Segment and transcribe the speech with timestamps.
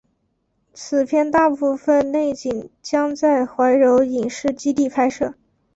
[0.73, 5.35] 此片大部分内景将在怀柔影视基地拍摄。